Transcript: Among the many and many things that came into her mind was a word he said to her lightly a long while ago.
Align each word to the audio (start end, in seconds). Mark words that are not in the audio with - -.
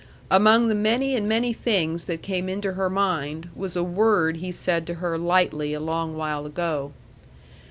Among 0.31 0.67
the 0.67 0.73
many 0.73 1.15
and 1.15 1.29
many 1.29 1.53
things 1.53 2.05
that 2.05 2.23
came 2.23 2.49
into 2.49 2.73
her 2.73 2.89
mind 2.89 3.49
was 3.55 3.75
a 3.75 3.83
word 3.83 4.37
he 4.37 4.51
said 4.51 4.87
to 4.87 4.95
her 4.95 5.15
lightly 5.15 5.75
a 5.75 5.79
long 5.79 6.17
while 6.17 6.47
ago. 6.47 6.91